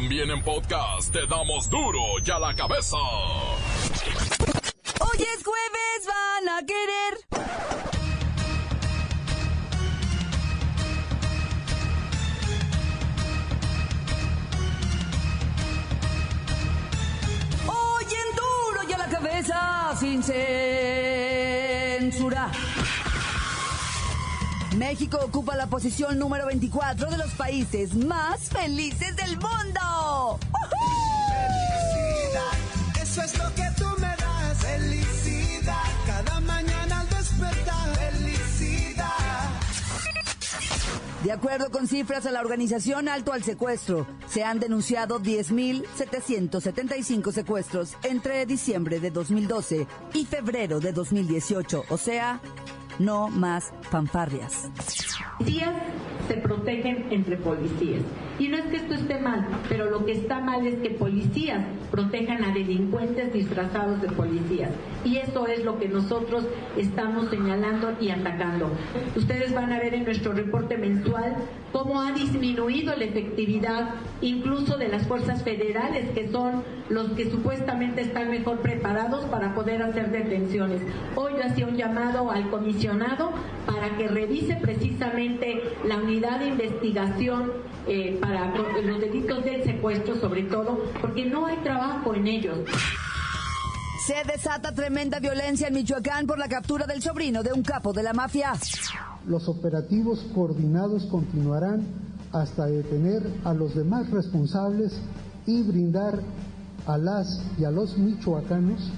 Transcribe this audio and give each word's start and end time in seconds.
También 0.00 0.30
en 0.30 0.40
podcast 0.44 1.12
te 1.12 1.26
damos 1.26 1.68
duro 1.68 1.98
y 2.24 2.30
a 2.30 2.38
la 2.38 2.54
cabeza. 2.54 2.96
Hoy 5.00 5.18
es 5.18 5.42
jueves, 5.42 6.06
van 6.06 6.48
a 6.50 6.64
querer. 6.64 7.18
Hoy 17.66 18.04
en 18.04 18.36
duro 18.36 18.88
y 18.88 18.92
a 18.92 18.98
la 18.98 19.08
cabeza, 19.08 19.96
sin 19.98 20.22
censura. 20.22 21.17
México 24.78 25.18
ocupa 25.20 25.56
la 25.56 25.66
posición 25.66 26.20
número 26.20 26.46
24 26.46 27.10
de 27.10 27.18
los 27.18 27.32
países 27.32 27.96
más 27.96 28.48
felices 28.48 29.16
del 29.16 29.32
mundo. 29.32 30.38
Felicidad, 31.90 32.52
eso 33.02 33.22
es 33.22 33.36
lo 33.38 33.52
que 33.56 33.64
tú 33.76 33.86
me 33.98 34.06
das. 34.06 34.58
Felicidad, 34.58 35.82
cada 36.06 36.38
mañana 36.40 37.00
al 37.00 37.08
despertar. 37.08 37.96
Felicidad. 37.96 39.48
De 41.24 41.32
acuerdo 41.32 41.72
con 41.72 41.88
cifras 41.88 42.22
de 42.22 42.30
la 42.30 42.40
organización 42.40 43.08
Alto 43.08 43.32
al 43.32 43.42
Secuestro, 43.42 44.06
se 44.28 44.44
han 44.44 44.60
denunciado 44.60 45.20
10.775 45.20 47.32
secuestros 47.32 47.96
entre 48.04 48.46
diciembre 48.46 49.00
de 49.00 49.10
2012 49.10 49.88
y 50.14 50.24
febrero 50.24 50.78
de 50.78 50.92
2018, 50.92 51.86
o 51.88 51.98
sea, 51.98 52.40
no 52.98 53.28
más 53.28 53.72
fanfarrias. 53.90 54.70
Se 56.28 56.34
protegen 56.34 57.06
entre 57.10 57.36
policías. 57.36 58.02
Y 58.38 58.48
no 58.48 58.56
es 58.56 58.64
que 58.66 58.76
esto 58.76 58.94
esté 58.94 59.18
mal, 59.18 59.48
pero 59.68 59.90
lo 59.90 60.04
que 60.04 60.12
está 60.12 60.38
mal 60.38 60.64
es 60.66 60.78
que 60.78 60.90
policías 60.90 61.64
protejan 61.90 62.44
a 62.44 62.52
delincuentes 62.52 63.32
disfrazados 63.32 64.00
de 64.00 64.08
policías. 64.08 64.70
Y 65.04 65.16
eso 65.16 65.46
es 65.46 65.64
lo 65.64 65.78
que 65.78 65.88
nosotros 65.88 66.44
estamos 66.76 67.30
señalando 67.30 67.94
y 68.00 68.10
atacando. 68.10 68.70
Ustedes 69.16 69.52
van 69.54 69.72
a 69.72 69.80
ver 69.80 69.94
en 69.94 70.04
nuestro 70.04 70.32
reporte 70.32 70.76
mensual 70.76 71.34
cómo 71.72 72.00
ha 72.00 72.12
disminuido 72.12 72.94
la 72.94 73.04
efectividad 73.04 73.94
incluso 74.20 74.76
de 74.76 74.88
las 74.88 75.06
fuerzas 75.06 75.42
federales, 75.42 76.10
que 76.10 76.28
son 76.28 76.62
los 76.88 77.10
que 77.12 77.30
supuestamente 77.30 78.02
están 78.02 78.30
mejor 78.30 78.60
preparados 78.60 79.24
para 79.26 79.54
poder 79.54 79.82
hacer 79.82 80.10
detenciones. 80.10 80.82
Hoy 81.16 81.32
yo 81.36 81.44
hacía 81.44 81.66
un 81.66 81.76
llamado 81.76 82.30
al 82.30 82.48
comisionado 82.50 83.32
para 83.66 83.96
que 83.96 84.08
revise 84.08 84.56
precisamente 84.56 85.62
la 85.86 85.96
unidad 85.98 86.17
de 86.20 86.48
investigación 86.48 87.52
eh, 87.86 88.18
para 88.20 88.52
los 88.82 89.00
delitos 89.00 89.44
del 89.44 89.62
secuestro, 89.62 90.16
sobre 90.16 90.42
todo, 90.44 90.80
porque 91.00 91.24
no 91.26 91.46
hay 91.46 91.56
trabajo 91.58 92.12
en 92.12 92.26
ellos. 92.26 92.58
Se 94.04 94.24
desata 94.24 94.74
tremenda 94.74 95.20
violencia 95.20 95.68
en 95.68 95.74
Michoacán 95.74 96.26
por 96.26 96.38
la 96.38 96.48
captura 96.48 96.86
del 96.86 97.02
sobrino 97.02 97.42
de 97.42 97.52
un 97.52 97.62
capo 97.62 97.92
de 97.92 98.02
la 98.02 98.12
mafia. 98.12 98.54
Los 99.28 99.48
operativos 99.48 100.26
coordinados 100.34 101.06
continuarán 101.06 101.86
hasta 102.32 102.66
detener 102.66 103.22
a 103.44 103.54
los 103.54 103.76
demás 103.76 104.10
responsables 104.10 105.00
y 105.46 105.62
brindar 105.62 106.20
a 106.86 106.98
las 106.98 107.42
y 107.58 107.64
a 107.64 107.70
los 107.70 107.96
michoacanos 107.96 108.90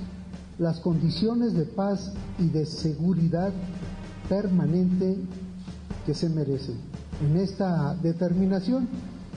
las 0.58 0.80
condiciones 0.80 1.54
de 1.54 1.64
paz 1.64 2.12
y 2.38 2.48
de 2.48 2.64
seguridad 2.64 3.52
permanente 4.28 5.16
que 6.06 6.14
se 6.14 6.28
merecen. 6.28 6.89
En 7.20 7.36
esta 7.36 7.94
determinación 7.96 8.88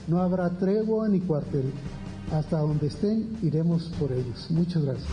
no 0.06 0.20
habrá 0.20 0.50
tregua 0.50 1.08
ni 1.08 1.20
cuartel. 1.20 1.72
Hasta 2.32 2.58
donde 2.58 2.86
estén 2.86 3.38
iremos 3.42 3.92
por 3.98 4.10
ellos. 4.10 4.50
Muchas 4.50 4.82
gracias. 4.82 5.06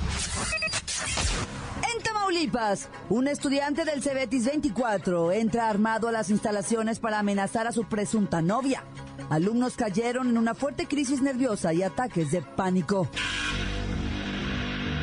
En 1.93 2.01
Tamaulipas, 2.01 2.87
un 3.09 3.27
estudiante 3.27 3.83
del 3.83 4.01
Cebetis 4.01 4.45
24 4.45 5.33
entra 5.33 5.69
armado 5.69 6.07
a 6.07 6.11
las 6.13 6.29
instalaciones 6.29 6.99
para 6.99 7.19
amenazar 7.19 7.67
a 7.67 7.73
su 7.73 7.83
presunta 7.83 8.41
novia. 8.41 8.83
Alumnos 9.29 9.75
cayeron 9.75 10.29
en 10.29 10.37
una 10.37 10.55
fuerte 10.55 10.87
crisis 10.87 11.21
nerviosa 11.21 11.73
y 11.73 11.83
ataques 11.83 12.31
de 12.31 12.41
pánico. 12.41 13.09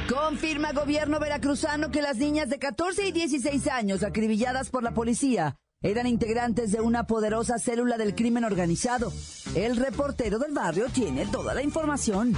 Confirma 0.09 0.73
gobierno 0.73 1.21
veracruzano 1.21 1.91
que 1.91 2.01
las 2.01 2.17
niñas 2.17 2.49
de 2.49 2.59
14 2.59 3.09
y 3.09 3.13
16 3.13 3.69
años 3.69 4.03
acribilladas 4.03 4.71
por 4.71 4.83
la 4.83 4.95
policía 4.95 5.59
eran 5.81 6.09
integrantes 6.09 6.73
de 6.73 6.81
una 6.81 7.05
poderosa 7.05 7.57
célula 7.59 7.97
del 7.97 8.17
crimen 8.17 8.43
organizado. 8.43 9.13
El 9.55 9.77
reportero 9.77 10.41
del 10.41 10.53
barrio 10.53 10.87
tiene 10.93 11.27
toda 11.27 11.55
la 11.55 11.63
información. 11.63 12.35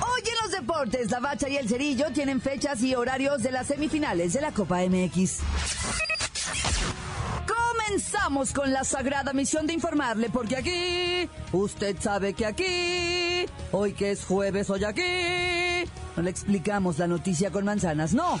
Hoy 0.00 0.20
en 0.20 0.34
los 0.42 0.50
deportes, 0.50 1.10
la 1.12 1.20
Bacha 1.20 1.48
y 1.48 1.56
el 1.56 1.68
Cerillo 1.68 2.06
tienen 2.12 2.40
fechas 2.40 2.82
y 2.82 2.96
horarios 2.96 3.44
de 3.44 3.52
las 3.52 3.68
semifinales 3.68 4.32
de 4.32 4.40
la 4.40 4.50
Copa 4.50 4.80
MX. 4.80 5.38
Comenzamos 7.46 8.52
con 8.52 8.72
la 8.72 8.82
sagrada 8.82 9.32
misión 9.32 9.68
de 9.68 9.74
informarle, 9.74 10.28
porque 10.28 10.56
aquí, 10.56 11.30
usted 11.52 11.96
sabe 12.00 12.34
que 12.34 12.46
aquí, 12.46 13.46
hoy 13.70 13.92
que 13.92 14.10
es 14.10 14.24
jueves, 14.24 14.70
hoy 14.70 14.82
aquí, 14.82 15.88
no 16.16 16.22
le 16.22 16.30
explicamos 16.30 16.98
la 16.98 17.06
noticia 17.06 17.52
con 17.52 17.64
manzanas, 17.64 18.12
no. 18.12 18.40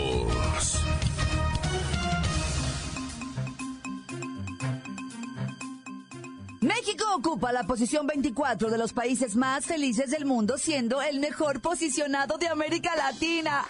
México 6.75 7.03
ocupa 7.15 7.51
la 7.51 7.63
posición 7.63 8.07
24 8.07 8.69
de 8.69 8.77
los 8.77 8.93
países 8.93 9.35
más 9.35 9.65
felices 9.65 10.09
del 10.09 10.25
mundo, 10.25 10.57
siendo 10.57 11.01
el 11.01 11.19
mejor 11.19 11.59
posicionado 11.59 12.37
de 12.37 12.47
América 12.47 12.95
Latina. 12.95 13.65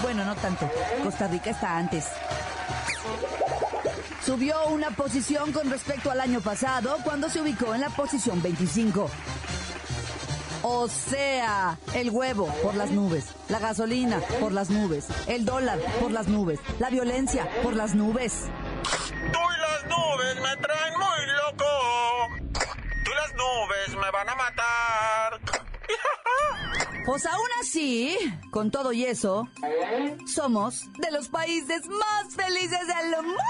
Bueno, 0.00 0.24
no 0.24 0.36
tanto. 0.36 0.70
Costa 1.02 1.26
Rica 1.26 1.50
está 1.50 1.76
antes. 1.76 2.04
Subió 4.24 4.68
una 4.68 4.90
posición 4.92 5.52
con 5.52 5.68
respecto 5.68 6.10
al 6.10 6.20
año 6.20 6.40
pasado, 6.40 6.98
cuando 7.02 7.28
se 7.28 7.40
ubicó 7.40 7.74
en 7.74 7.80
la 7.80 7.90
posición 7.90 8.40
25. 8.40 9.10
O 10.62 10.88
sea, 10.88 11.78
el 11.94 12.10
huevo 12.10 12.46
por 12.62 12.76
las 12.76 12.90
nubes, 12.90 13.26
la 13.48 13.58
gasolina 13.58 14.20
por 14.40 14.52
las 14.52 14.70
nubes, 14.70 15.06
el 15.26 15.44
dólar 15.44 15.80
por 16.00 16.12
las 16.12 16.28
nubes, 16.28 16.60
la 16.78 16.90
violencia 16.90 17.48
por 17.62 17.74
las 17.74 17.94
nubes. 17.94 18.44
Las 19.76 19.84
nubes 19.84 20.36
me 20.36 20.56
muy 20.96 21.26
loco. 21.36 21.66
Tú 23.04 23.10
y 23.10 23.14
las 23.14 23.32
nubes 23.34 23.85
me 23.96 24.10
van 24.10 24.28
a 24.28 24.34
matar. 24.34 25.40
Pues 27.04 27.24
aún 27.24 27.48
así, 27.60 28.16
con 28.50 28.70
todo 28.70 28.92
y 28.92 29.04
eso, 29.04 29.48
somos 30.26 30.90
de 30.98 31.10
los 31.12 31.28
países 31.28 31.86
más 31.86 32.34
felices 32.34 32.80
del 32.86 33.22
mundo. 33.22 33.42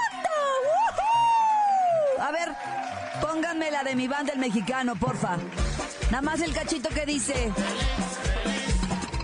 A 2.19 2.31
ver, 2.31 2.49
pónganme 3.19 3.71
la 3.71 3.83
de 3.83 3.95
mi 3.95 4.07
banda 4.07 4.33
el 4.33 4.39
mexicano, 4.39 4.95
porfa. 4.95 5.37
Nada 6.11 6.21
más 6.21 6.41
el 6.41 6.53
cachito 6.53 6.89
que 6.89 7.05
dice. 7.05 7.51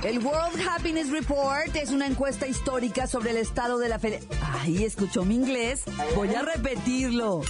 El 0.03 0.19
World 0.19 0.59
Happiness 0.67 1.09
Report 1.11 1.75
es 1.75 1.91
una 1.91 2.07
encuesta 2.07 2.45
histórica 2.45 3.07
sobre 3.07 3.31
el 3.31 3.37
estado 3.37 3.77
de 3.77 3.87
la 3.87 3.99
felicidad. 3.99 4.35
Ay, 4.59 4.83
escuchó 4.83 5.23
mi 5.23 5.35
inglés. 5.35 5.83
Voy 6.15 6.33
a 6.35 6.41
repetirlo. 6.41 7.41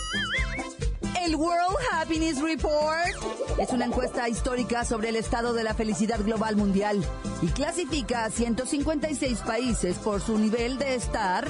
El 1.24 1.38
World 1.38 1.78
Happiness 1.92 2.42
Report 2.42 3.58
es 3.58 3.70
una 3.70 3.86
encuesta 3.86 4.28
histórica 4.28 4.84
sobre 4.84 5.08
el 5.08 5.16
estado 5.16 5.54
de 5.54 5.64
la 5.64 5.74
felicidad 5.74 6.20
global 6.22 6.58
mundial 6.58 7.02
y 7.42 7.48
clasifica 7.48 8.26
a 8.26 8.30
156 8.30 9.40
países 9.40 9.98
por 10.00 10.20
su 10.20 10.38
nivel 10.38 10.78
de 10.78 10.96
estar. 10.96 11.48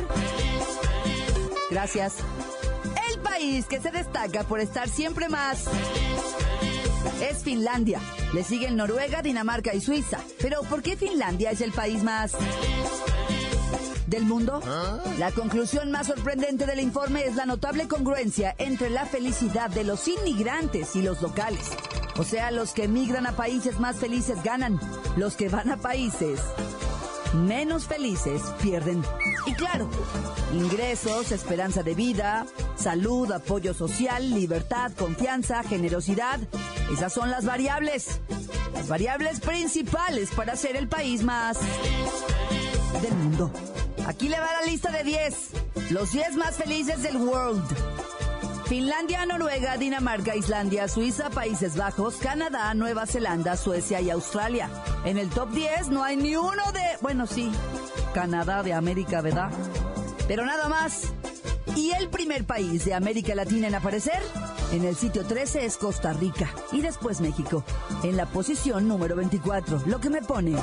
Gracias. 1.71 2.17
El 3.09 3.19
país 3.21 3.65
que 3.65 3.81
se 3.81 3.89
destaca 3.89 4.43
por 4.43 4.59
estar 4.59 4.89
siempre 4.89 5.27
más 5.27 5.65
es 7.27 7.43
Finlandia. 7.43 7.99
Le 8.31 8.43
siguen 8.43 8.75
Noruega, 8.75 9.23
Dinamarca 9.23 9.73
y 9.73 9.81
Suiza. 9.81 10.19
Pero 10.39 10.61
¿por 10.63 10.83
qué 10.83 10.95
Finlandia 10.95 11.49
es 11.49 11.61
el 11.61 11.71
país 11.71 12.03
más 12.03 12.33
del 14.07 14.25
mundo? 14.25 14.61
La 15.17 15.31
conclusión 15.31 15.91
más 15.91 16.07
sorprendente 16.07 16.65
del 16.65 16.79
informe 16.79 17.25
es 17.25 17.35
la 17.35 17.45
notable 17.45 17.87
congruencia 17.87 18.55
entre 18.57 18.89
la 18.89 19.05
felicidad 19.05 19.69
de 19.69 19.83
los 19.83 20.07
inmigrantes 20.07 20.95
y 20.95 21.01
los 21.01 21.21
locales. 21.21 21.71
O 22.17 22.23
sea, 22.23 22.51
los 22.51 22.71
que 22.71 22.83
emigran 22.83 23.25
a 23.25 23.33
países 23.33 23.79
más 23.79 23.97
felices 23.97 24.41
ganan. 24.43 24.79
Los 25.17 25.35
que 25.35 25.49
van 25.49 25.71
a 25.71 25.77
países 25.77 26.39
menos 27.33 27.85
felices 27.85 28.41
pierden. 28.61 29.03
Y 29.45 29.53
claro, 29.53 29.89
ingresos, 30.53 31.31
esperanza 31.31 31.83
de 31.83 31.95
vida, 31.95 32.45
salud, 32.75 33.31
apoyo 33.31 33.73
social, 33.73 34.29
libertad, 34.29 34.91
confianza, 34.97 35.63
generosidad. 35.63 36.39
Esas 36.91 37.13
son 37.13 37.31
las 37.31 37.45
variables. 37.45 38.19
Las 38.73 38.87
variables 38.87 39.39
principales 39.39 40.29
para 40.31 40.55
ser 40.55 40.75
el 40.75 40.87
país 40.87 41.23
más 41.23 41.57
del 43.01 43.15
mundo. 43.15 43.51
Aquí 44.07 44.27
le 44.27 44.39
va 44.39 44.47
la 44.61 44.67
lista 44.67 44.91
de 44.91 45.03
10. 45.03 45.35
Los 45.91 46.11
10 46.11 46.35
más 46.35 46.55
felices 46.55 47.01
del 47.01 47.17
world. 47.17 47.63
Finlandia, 48.65 49.25
Noruega, 49.25 49.77
Dinamarca, 49.77 50.35
Islandia, 50.35 50.87
Suiza, 50.87 51.29
Países 51.29 51.75
Bajos, 51.77 52.15
Canadá, 52.15 52.73
Nueva 52.73 53.05
Zelanda, 53.05 53.55
Suecia 53.55 54.01
y 54.01 54.09
Australia. 54.09 54.69
En 55.05 55.17
el 55.17 55.29
top 55.29 55.51
10 55.51 55.89
no 55.89 56.03
hay 56.03 56.17
ni 56.17 56.35
uno 56.35 56.71
de... 56.71 56.81
Bueno, 57.01 57.27
sí, 57.27 57.51
Canadá 58.13 58.63
de 58.63 58.73
América, 58.73 59.21
¿verdad? 59.21 59.51
Pero 60.27 60.45
nada 60.45 60.69
más. 60.69 61.13
Y 61.75 61.91
el 61.91 62.09
primer 62.09 62.45
país 62.45 62.85
de 62.85 62.93
América 62.93 63.35
Latina 63.35 63.67
en 63.67 63.75
aparecer 63.75 64.21
en 64.71 64.83
el 64.85 64.95
sitio 64.95 65.23
13 65.23 65.65
es 65.65 65.77
Costa 65.77 66.13
Rica 66.13 66.49
y 66.71 66.81
después 66.81 67.21
México, 67.21 67.63
en 68.03 68.17
la 68.17 68.25
posición 68.25 68.87
número 68.87 69.15
24, 69.15 69.83
lo 69.85 69.99
que 69.99 70.09
me 70.09 70.21
pone... 70.21 70.55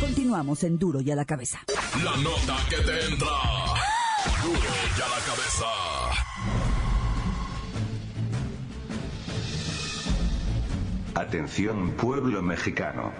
Continuamos 0.00 0.62
en 0.64 0.78
Duro 0.78 1.00
y 1.00 1.10
a 1.10 1.16
la 1.16 1.24
cabeza. 1.24 1.60
La 2.04 2.16
nota 2.16 2.56
que 2.70 2.76
te 2.76 3.06
entra. 3.06 3.26
Duro 4.42 4.58
y 4.96 5.00
a 5.00 5.08
la 5.08 5.20
cabeza. 5.26 5.66
Atención 11.14 11.90
pueblo 11.92 12.42
mexicano. 12.42 13.12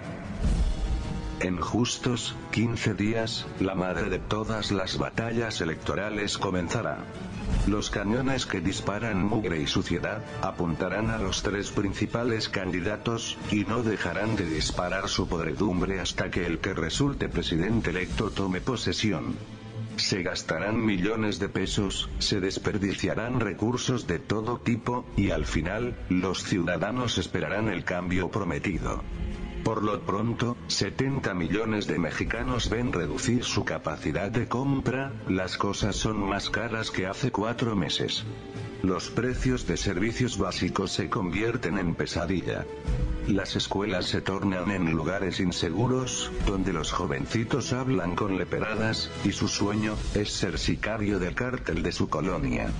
En 1.41 1.59
justos 1.59 2.35
15 2.51 2.93
días, 2.93 3.45
la 3.59 3.75
madre 3.75 4.09
de 4.09 4.19
todas 4.19 4.71
las 4.71 4.97
batallas 4.97 5.61
electorales 5.61 6.37
comenzará. 6.37 6.99
Los 7.67 7.89
cañones 7.89 8.45
que 8.45 8.61
disparan 8.61 9.23
mugre 9.23 9.61
y 9.61 9.67
suciedad, 9.67 10.23
apuntarán 10.41 11.09
a 11.09 11.17
los 11.17 11.43
tres 11.43 11.71
principales 11.71 12.49
candidatos, 12.49 13.37
y 13.51 13.65
no 13.65 13.83
dejarán 13.83 14.35
de 14.35 14.45
disparar 14.45 15.07
su 15.09 15.27
podredumbre 15.27 15.99
hasta 15.99 16.31
que 16.31 16.45
el 16.45 16.59
que 16.59 16.73
resulte 16.73 17.29
presidente 17.29 17.91
electo 17.91 18.31
tome 18.31 18.61
posesión. 18.61 19.35
Se 19.97 20.23
gastarán 20.23 20.83
millones 20.83 21.39
de 21.39 21.49
pesos, 21.49 22.09
se 22.19 22.39
desperdiciarán 22.39 23.39
recursos 23.39 24.07
de 24.07 24.17
todo 24.19 24.59
tipo, 24.59 25.05
y 25.17 25.31
al 25.31 25.45
final, 25.45 25.97
los 26.09 26.43
ciudadanos 26.43 27.17
esperarán 27.17 27.67
el 27.67 27.83
cambio 27.83 28.29
prometido. 28.31 29.03
Por 29.63 29.83
lo 29.83 29.99
pronto, 30.01 30.57
70 30.67 31.33
millones 31.33 31.87
de 31.87 31.99
mexicanos 31.99 32.69
ven 32.69 32.93
reducir 32.93 33.43
su 33.43 33.65
capacidad 33.65 34.31
de 34.31 34.47
compra, 34.47 35.11
las 35.27 35.57
cosas 35.57 35.95
son 35.95 36.17
más 36.17 36.49
caras 36.49 36.91
que 36.91 37.05
hace 37.05 37.31
cuatro 37.31 37.75
meses. 37.75 38.23
Los 38.81 39.09
precios 39.09 39.67
de 39.67 39.75
servicios 39.75 40.37
básicos 40.37 40.93
se 40.93 41.09
convierten 41.09 41.77
en 41.77 41.95
pesadilla. 41.95 42.65
Las 43.27 43.57
escuelas 43.57 44.05
se 44.05 44.21
tornan 44.21 44.71
en 44.71 44.91
lugares 44.91 45.41
inseguros, 45.41 46.31
donde 46.45 46.71
los 46.71 46.93
jovencitos 46.93 47.73
hablan 47.73 48.15
con 48.15 48.37
leperadas, 48.37 49.11
y 49.25 49.33
su 49.33 49.49
sueño, 49.49 49.97
es 50.15 50.31
ser 50.31 50.57
sicario 50.57 51.19
del 51.19 51.35
cártel 51.35 51.83
de 51.83 51.91
su 51.91 52.07
colonia. 52.07 52.71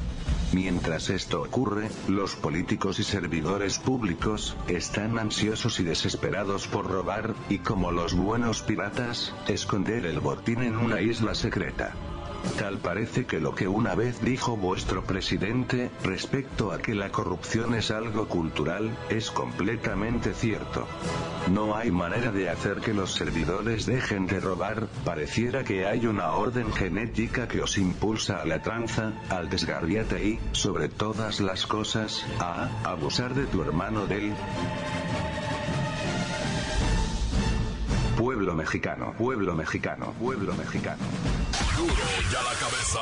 Mientras 0.54 1.10
esto 1.10 1.42
ocurre, 1.42 1.90
los 2.08 2.36
políticos 2.36 2.98
y 3.00 3.04
servidores 3.04 3.78
públicos, 3.78 4.56
están 4.70 5.20
ansiosos 5.20 5.82
y 5.82 5.84
desesperados 5.84 6.66
por 6.68 6.90
robar, 6.90 7.36
y 7.50 7.60
como 7.60 7.92
los 7.92 8.14
buenos 8.16 8.62
piratas, 8.62 9.34
esconder 9.50 10.06
el 10.06 10.22
botín 10.22 10.64
en 10.64 10.78
una 10.78 11.02
isla 11.02 11.36
secreta. 11.36 11.94
Tal 12.58 12.78
parece 12.78 13.26
que 13.26 13.40
lo 13.40 13.56
que 13.56 13.68
una 13.68 13.96
vez 13.96 14.22
dijo 14.22 14.58
vuestro 14.58 15.04
presidente, 15.04 15.90
respecto 16.04 16.72
a 16.72 16.80
que 16.80 16.94
la 16.94 17.10
corrupción 17.10 17.74
es 17.76 17.92
algo 17.92 18.28
cultural, 18.28 18.96
es 19.10 19.32
completamente 19.32 20.34
cierto. 20.34 20.88
No 21.52 21.76
hay 21.76 21.92
manera 21.92 22.32
de 22.32 22.50
hacer 22.50 22.82
que 22.82 22.94
los 22.94 23.14
servidores 23.14 23.86
dejen 23.86 24.28
de 24.28 24.40
robar, 24.40 24.88
pareciera 25.06 25.64
que 25.64 25.86
hay 25.86 26.06
una 26.06 26.32
orden 26.34 26.72
genética 26.74 27.48
que 27.48 27.62
os 27.62 27.78
impulsa 27.78 28.42
a 28.42 28.46
la 28.46 28.62
tranza, 28.62 29.14
al 29.30 29.50
desgarriate 29.50 30.24
y, 30.24 30.40
sobre 30.52 30.90
todas 30.90 31.40
las 31.40 31.66
cosas, 31.66 32.26
a 32.40 32.70
abusar 32.84 33.34
de 33.34 33.46
tu 33.46 33.62
hermano 33.62 34.06
del 34.06 34.34
pueblo 38.18 38.54
mexicano, 38.54 39.14
pueblo 39.18 39.56
mexicano, 39.56 40.14
pueblo 40.20 40.54
mexicano. 40.56 41.04
La 41.80 42.56
cabeza. 42.60 43.00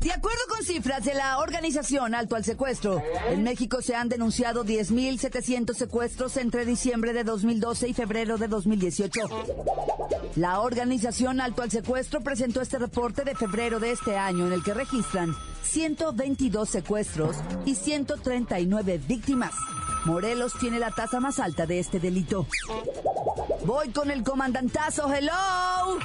De 0.00 0.10
acuerdo 0.10 0.40
con 0.48 0.64
cifras 0.64 1.04
de 1.04 1.12
la 1.12 1.38
organización 1.38 2.14
Alto 2.14 2.34
al 2.34 2.44
Secuestro, 2.44 3.02
en 3.28 3.42
México 3.42 3.82
se 3.82 3.94
han 3.94 4.08
denunciado 4.08 4.64
10.700 4.64 5.74
secuestros 5.74 6.38
entre 6.38 6.64
diciembre 6.64 7.12
de 7.12 7.24
2012 7.24 7.88
y 7.88 7.94
febrero 7.94 8.38
de 8.38 8.48
2018. 8.48 9.20
La 10.36 10.60
organización 10.60 11.42
Alto 11.42 11.60
al 11.60 11.70
Secuestro 11.70 12.22
presentó 12.22 12.62
este 12.62 12.78
reporte 12.78 13.24
de 13.24 13.34
febrero 13.34 13.80
de 13.80 13.90
este 13.90 14.16
año 14.16 14.46
en 14.46 14.54
el 14.54 14.62
que 14.62 14.72
registran 14.72 15.34
122 15.62 16.70
secuestros 16.70 17.36
y 17.66 17.74
139 17.74 18.98
víctimas. 19.06 19.52
Morelos 20.06 20.54
tiene 20.58 20.78
la 20.78 20.90
tasa 20.90 21.20
más 21.20 21.38
alta 21.38 21.66
de 21.66 21.80
este 21.80 22.00
delito. 22.00 22.46
Voy 23.66 23.90
con 23.90 24.10
el 24.10 24.22
comandantazo, 24.22 25.12
hello. 25.12 25.98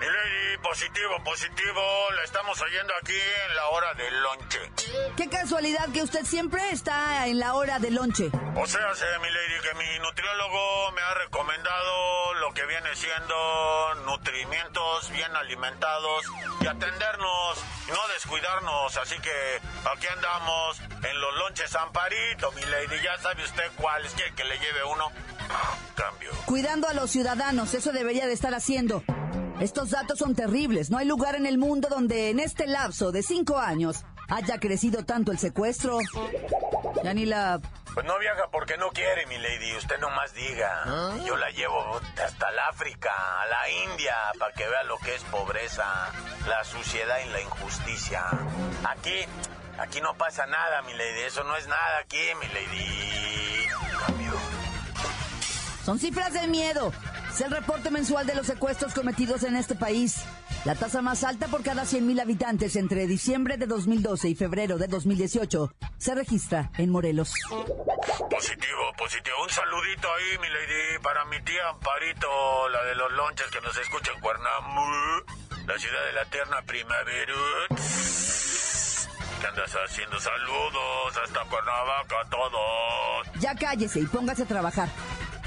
Milady, 0.00 0.58
positivo, 0.62 1.22
positivo. 1.24 1.80
La 2.16 2.24
estamos 2.24 2.60
oyendo 2.60 2.92
aquí 3.00 3.14
en 3.14 3.56
la 3.56 3.68
hora 3.68 3.94
del 3.94 4.22
lonche. 4.22 4.58
Qué 5.16 5.28
casualidad 5.28 5.88
que 5.92 6.02
usted 6.02 6.24
siempre 6.24 6.70
está 6.70 7.26
en 7.26 7.38
la 7.38 7.54
hora 7.54 7.78
de 7.78 7.90
lonche. 7.90 8.30
O 8.56 8.66
sea, 8.66 8.94
sé, 8.94 9.06
milady, 9.20 9.60
que 9.62 9.74
mi 9.74 9.98
nutriólogo 10.00 10.92
me 10.92 11.00
ha 11.02 11.14
recomendado 11.14 12.34
lo 12.34 12.52
que 12.52 12.66
viene 12.66 12.94
siendo 12.94 13.94
nutrimientos 14.06 15.10
bien 15.10 15.34
alimentados 15.36 16.24
y 16.60 16.66
atendernos, 16.66 17.64
no 17.88 18.08
descuidarnos. 18.14 18.96
Así 18.96 19.16
que 19.20 19.60
aquí 19.92 20.06
andamos 20.08 20.80
en 20.80 21.20
los 21.20 21.34
lonches 21.36 21.74
Amparito, 21.76 22.50
milady. 22.52 23.00
Ya 23.02 23.16
sabe 23.18 23.44
usted 23.44 23.70
cuál. 23.76 24.02
¿Quiere 24.16 24.34
que 24.34 24.44
le 24.44 24.58
lleve 24.58 24.84
uno? 24.84 25.10
Cambio. 25.94 26.30
Cuidando 26.46 26.88
a 26.88 26.94
los 26.94 27.10
ciudadanos, 27.10 27.74
eso 27.74 27.92
debería 27.92 28.26
de 28.26 28.32
estar 28.32 28.54
haciendo. 28.54 29.02
Estos 29.60 29.90
datos 29.90 30.18
son 30.18 30.34
terribles. 30.34 30.90
No 30.90 30.98
hay 30.98 31.06
lugar 31.06 31.36
en 31.36 31.46
el 31.46 31.58
mundo 31.58 31.88
donde 31.88 32.30
en 32.30 32.40
este 32.40 32.66
lapso 32.66 33.12
de 33.12 33.22
cinco 33.22 33.58
años 33.58 34.04
haya 34.28 34.58
crecido 34.58 35.04
tanto 35.04 35.32
el 35.32 35.38
secuestro. 35.38 35.98
Ya 37.02 37.14
ni 37.14 37.24
la... 37.24 37.60
Pues 37.94 38.04
no 38.06 38.18
viaja 38.18 38.48
porque 38.50 38.76
no 38.76 38.88
quiere, 38.90 39.24
mi 39.26 39.38
lady. 39.38 39.76
Usted 39.76 39.98
nomás 40.00 40.34
diga. 40.34 41.14
Y 41.20 41.26
yo 41.26 41.36
la 41.36 41.50
llevo 41.50 42.00
hasta 42.24 42.48
el 42.50 42.58
África, 42.58 43.10
a 43.42 43.46
la 43.46 43.70
India, 43.92 44.16
para 44.38 44.52
que 44.52 44.66
vea 44.66 44.82
lo 44.82 44.98
que 44.98 45.14
es 45.14 45.22
pobreza, 45.24 45.84
la 46.48 46.64
suciedad 46.64 47.18
y 47.24 47.30
la 47.30 47.40
injusticia. 47.40 48.24
Aquí, 48.88 49.14
aquí 49.78 50.00
no 50.00 50.16
pasa 50.18 50.44
nada, 50.46 50.82
mi 50.82 50.92
lady. 50.94 51.20
Eso 51.20 51.44
no 51.44 51.56
es 51.56 51.68
nada 51.68 51.98
aquí, 52.02 52.18
mi 52.40 52.48
lady. 52.48 53.68
Son 55.84 55.98
cifras 55.98 56.32
de 56.32 56.48
miedo. 56.48 56.92
Es 57.34 57.40
el 57.40 57.50
reporte 57.50 57.90
mensual 57.90 58.28
de 58.28 58.36
los 58.36 58.46
secuestros 58.46 58.94
cometidos 58.94 59.42
en 59.42 59.56
este 59.56 59.74
país. 59.74 60.22
La 60.64 60.76
tasa 60.76 61.02
más 61.02 61.24
alta 61.24 61.48
por 61.48 61.64
cada 61.64 61.82
100.000 61.82 62.22
habitantes 62.22 62.76
entre 62.76 63.08
diciembre 63.08 63.56
de 63.56 63.66
2012 63.66 64.28
y 64.28 64.34
febrero 64.36 64.78
de 64.78 64.86
2018 64.86 65.74
se 65.98 66.14
registra 66.14 66.70
en 66.78 66.90
Morelos. 66.90 67.34
Positivo, 68.30 68.92
positivo. 68.96 69.34
Un 69.42 69.50
saludito 69.50 70.06
ahí, 70.14 70.38
mi 70.40 70.48
lady, 70.48 71.02
para 71.02 71.24
mi 71.24 71.42
tía 71.42 71.70
Amparito, 71.70 72.68
la 72.68 72.84
de 72.84 72.94
los 72.94 73.10
lonches 73.14 73.46
que 73.50 73.60
nos 73.62 73.76
escucha 73.78 74.12
en 74.12 74.20
Cuernamú, 74.20 74.84
la 75.66 75.76
ciudad 75.76 76.06
de 76.06 76.12
la 76.12 76.22
eterna 76.22 76.62
primavera. 76.62 77.34
¿Qué 79.40 79.46
andas 79.48 79.74
haciendo? 79.84 80.20
Saludos 80.20 81.16
hasta 81.20 81.40
Cuernavaca 81.46 82.14
a 82.20 82.30
todos. 82.30 83.40
Ya 83.40 83.56
cállese 83.56 83.98
y 83.98 84.06
póngase 84.06 84.44
a 84.44 84.46
trabajar. 84.46 84.88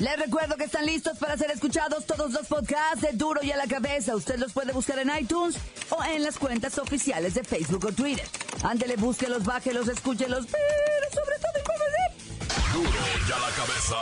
Les 0.00 0.18
recuerdo 0.18 0.56
que 0.56 0.64
están 0.64 0.86
listos 0.86 1.18
para 1.18 1.36
ser 1.36 1.50
escuchados 1.50 2.06
todos 2.06 2.32
los 2.32 2.46
podcasts 2.46 3.02
de 3.02 3.12
Duro 3.12 3.42
y 3.42 3.52
a 3.52 3.58
la 3.58 3.66
Cabeza. 3.66 4.16
Usted 4.16 4.38
los 4.38 4.54
puede 4.54 4.72
buscar 4.72 4.98
en 4.98 5.10
iTunes 5.20 5.58
o 5.90 6.02
en 6.02 6.22
las 6.22 6.38
cuentas 6.38 6.78
oficiales 6.78 7.34
de 7.34 7.44
Facebook 7.44 7.84
o 7.84 7.92
Twitter. 7.92 8.26
Ándele, 8.62 8.96
búsquelos, 8.96 9.44
bájelos, 9.44 9.88
escúchelos, 9.88 10.46
pero 10.46 10.64
sobre 11.12 11.36
todo 11.38 11.52
infórmese. 11.58 11.98
Duro 12.72 12.98
y 13.28 13.32
a 13.32 13.38
la 13.38 13.50
cabeza. 13.50 13.96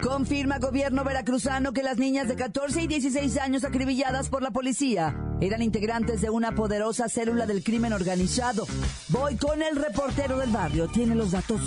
Confirma 0.00 0.58
gobierno 0.58 1.04
veracruzano 1.04 1.74
que 1.74 1.82
las 1.82 1.98
niñas 1.98 2.28
de 2.28 2.36
14 2.36 2.80
y 2.80 2.86
16 2.86 3.36
años 3.36 3.64
acribilladas 3.64 4.30
por 4.30 4.42
la 4.42 4.52
policía 4.52 5.14
eran 5.42 5.60
integrantes 5.60 6.22
de 6.22 6.30
una 6.30 6.54
poderosa 6.54 7.10
célula 7.10 7.44
del 7.44 7.62
crimen 7.62 7.92
organizado. 7.92 8.66
Voy 9.08 9.36
con 9.36 9.60
el 9.60 9.76
reportero 9.76 10.38
del 10.38 10.48
barrio. 10.50 10.88
Tiene 10.88 11.14
los 11.14 11.32
datos. 11.32 11.60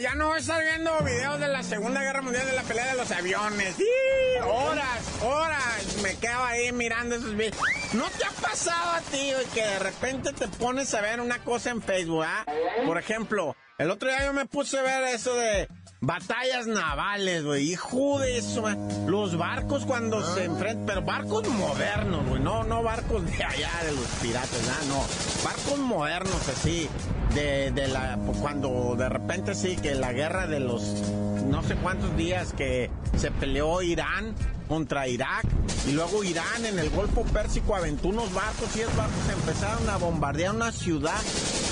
Ya 0.00 0.14
no 0.14 0.26
voy 0.28 0.36
a 0.36 0.40
estar 0.40 0.62
viendo 0.62 0.98
videos 1.00 1.38
de 1.38 1.48
la 1.48 1.62
Segunda 1.62 2.02
Guerra 2.02 2.22
Mundial 2.22 2.44
de 2.46 2.52
la 2.54 2.62
pelea 2.62 2.86
de 2.92 2.96
los 2.96 3.10
aviones. 3.12 3.76
¡Sí! 3.76 3.84
Horas, 4.44 5.22
horas 5.22 5.96
me 6.02 6.16
quedo 6.16 6.44
ahí 6.44 6.72
mirando 6.72 7.14
esos 7.14 7.36
videos. 7.36 7.56
¿No 7.92 8.04
te 8.10 8.24
ha 8.24 8.30
pasado 8.30 8.96
a 8.96 9.00
ti 9.02 9.32
güey, 9.32 9.46
que 9.54 9.62
de 9.62 9.78
repente 9.78 10.32
te 10.32 10.48
pones 10.48 10.92
a 10.94 11.00
ver 11.00 11.20
una 11.20 11.38
cosa 11.38 11.70
en 11.70 11.82
Facebook? 11.82 12.24
ah? 12.26 12.44
Por 12.84 12.98
ejemplo, 12.98 13.56
el 13.78 13.90
otro 13.90 14.08
día 14.08 14.24
yo 14.24 14.32
me 14.32 14.46
puse 14.46 14.78
a 14.78 14.82
ver 14.82 15.04
eso 15.14 15.36
de 15.36 15.68
batallas 16.00 16.66
navales, 16.66 17.44
güey. 17.44 17.72
Hijo 17.72 18.18
de 18.18 18.38
eso. 18.38 18.64
Los 19.06 19.36
barcos 19.36 19.84
cuando 19.86 20.22
se 20.34 20.44
enfrentan, 20.44 20.86
pero 20.86 21.02
barcos 21.02 21.48
modernos, 21.48 22.26
güey. 22.26 22.42
No, 22.42 22.64
no 22.64 22.82
barcos 22.82 23.24
de 23.24 23.44
allá 23.44 23.70
de 23.84 23.92
los 23.92 24.06
piratas, 24.22 24.62
nada, 24.66 24.84
no. 24.88 25.04
Barcos 25.44 25.78
modernos 25.78 26.48
así. 26.48 26.88
De, 27.34 27.70
de 27.70 27.88
la, 27.88 28.18
cuando 28.40 28.94
de 28.96 29.08
repente 29.10 29.54
sí, 29.54 29.76
que 29.76 29.94
la 29.94 30.12
guerra 30.12 30.46
de 30.46 30.60
los 30.60 30.82
no 31.50 31.62
sé 31.62 31.76
cuántos 31.76 32.16
días 32.16 32.52
que 32.52 32.90
se 33.16 33.30
peleó 33.30 33.82
Irán 33.82 34.34
contra 34.68 35.06
Irak 35.06 35.44
y 35.86 35.92
luego 35.92 36.24
Irán 36.24 36.64
en 36.64 36.78
el 36.78 36.90
Golfo 36.90 37.22
Pérsico 37.24 37.76
aventó 37.76 38.08
unos 38.08 38.32
barcos 38.34 38.74
y 38.76 38.80
esos 38.80 38.96
barcos 38.96 39.28
empezaron 39.32 39.88
a 39.88 39.96
bombardear 39.96 40.54
una 40.54 40.72
ciudad 40.72 41.20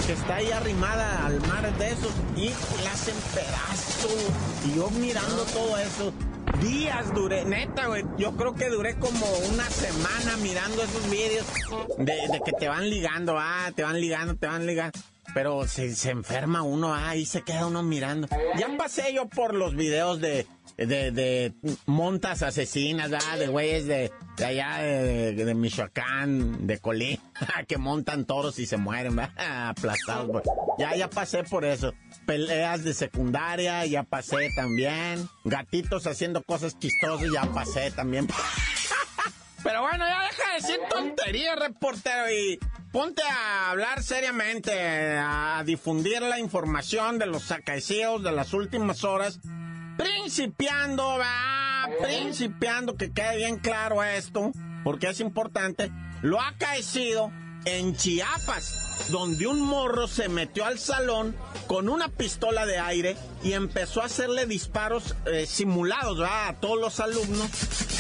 que 0.07 0.13
está 0.13 0.37
ahí 0.37 0.51
arrimada 0.53 1.27
al 1.27 1.41
mar 1.43 1.77
de 1.79 1.91
esos 1.91 2.13
y 2.37 2.49
la 2.83 2.93
hacen 2.93 3.15
pedazos. 3.35 4.13
Y 4.67 4.77
yo 4.77 4.91
mirando 4.91 5.45
todo 5.45 5.79
eso, 5.79 6.13
días 6.61 7.15
duré, 7.15 7.45
neta, 7.45 7.87
güey, 7.87 8.05
yo 8.19 8.37
creo 8.37 8.55
que 8.55 8.69
duré 8.69 8.99
como 8.99 9.27
una 9.53 9.65
semana 9.71 10.37
mirando 10.43 10.83
esos 10.83 11.11
vídeos 11.11 11.47
de, 11.97 12.41
que 12.45 12.53
te 12.53 12.69
van 12.69 12.91
ligando, 12.91 13.37
ah, 13.39 13.71
te 13.75 13.83
van 13.83 14.01
ligando, 14.01 14.37
te 14.37 14.47
van 14.47 14.67
ligando. 14.67 14.99
Pero 15.33 15.67
se, 15.67 15.95
se 15.95 16.11
enferma 16.11 16.63
uno, 16.63 16.95
ah, 16.95 17.11
ahí 17.11 17.25
se 17.25 17.43
queda 17.43 17.67
uno 17.67 17.83
mirando. 17.83 18.29
Ya 18.59 18.69
pasé 18.77 19.15
yo 19.15 19.27
por 19.27 19.55
los 19.55 19.75
videos 19.75 20.21
de, 20.21 20.47
de, 20.77 21.11
de 21.11 21.53
montas 21.87 22.43
asesinas, 22.43 23.11
de 23.39 23.47
güeyes 23.47 23.87
de, 23.87 24.13
de 24.37 24.45
allá 24.45 24.79
de, 24.83 25.55
Michoacán, 25.55 26.67
de 26.67 26.79
Colín, 26.79 27.21
que 27.69 27.79
montan 27.79 28.25
toros 28.25 28.59
y 28.59 28.67
se 28.67 28.77
mueren, 28.77 29.19
aplastados. 29.37 30.29
güey. 30.29 30.45
Ya, 30.79 30.97
ya 30.97 31.09
pasé 31.09 31.45
por 31.45 31.65
eso. 31.65 31.95
Peleas 32.27 32.85
de 32.85 32.95
secundaria, 32.95 33.87
ya 33.87 34.03
pasé 34.03 34.51
también. 34.57 35.29
Gatitos 35.45 36.07
haciendo 36.07 36.43
cosas 36.43 36.79
chistosas, 36.79 37.29
ya 37.33 37.43
pasé 37.53 37.91
también. 37.91 38.27
Pero 39.63 39.81
bueno, 39.81 40.05
ya 40.07 40.25
deja 40.25 40.49
de 40.51 40.55
decir 40.61 40.81
tonterías, 40.91 41.59
reportero, 41.59 42.31
y 42.31 42.59
ponte 42.93 43.23
a 43.23 43.71
hablar 43.71 44.03
seriamente, 44.03 44.73
a 45.17 45.63
difundir 45.65 46.21
la 46.21 46.39
información 46.39 47.19
de 47.19 47.27
los 47.27 47.51
acaecidos 47.51 48.23
de 48.23 48.33
las 48.33 48.53
últimas 48.53 49.05
horas, 49.05 49.41
principiando, 49.97 51.19
va, 51.19 51.89
principiando, 52.03 52.97
que 52.97 53.13
quede 53.13 53.37
bien 53.37 53.59
claro 53.59 54.03
esto, 54.03 54.53
porque 54.83 55.09
es 55.09 55.21
importante, 55.21 55.91
lo 56.23 56.41
acaecido 56.41 57.31
en 57.65 57.97
Chiapas, 57.97 58.84
donde 59.09 59.47
un 59.47 59.61
morro 59.61 60.09
se 60.09 60.29
metió 60.29 60.65
al 60.65 60.79
salón 60.79 61.37
con 61.67 61.89
una 61.89 62.09
pistola 62.09 62.67
de 62.67 62.79
aire 62.79 63.17
y 63.43 63.53
empezó 63.53 64.03
a 64.03 64.07
hacerle 64.07 64.47
disparos 64.47 65.15
eh, 65.27 65.47
simulados 65.47 66.19
a 66.21 66.55
todos 66.61 66.79
los 66.79 67.01
alumnos, 67.01 67.49